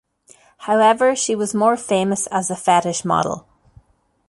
However, 0.65 1.15
she 1.15 1.35
was 1.35 1.53
more 1.53 1.77
famous 1.77 2.25
as 2.31 2.49
a 2.49 2.55
fetish 2.55 3.05
model. 3.05 3.47